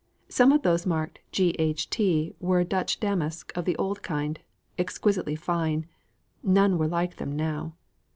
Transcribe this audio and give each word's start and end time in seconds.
Some 0.29 0.51
of 0.51 0.63
those 0.63 0.87
marked 0.87 1.19
G. 1.31 1.49
H. 1.59 1.87
T. 1.91 2.33
were 2.39 2.63
Dutch 2.63 2.99
damask 2.99 3.51
of 3.55 3.65
the 3.65 3.75
old 3.75 4.01
kind, 4.01 4.39
exquisitely 4.79 5.35
fine; 5.35 5.85
none 6.41 6.79
were 6.79 6.87
like 6.87 7.17
them 7.17 7.35
now. 7.35 7.75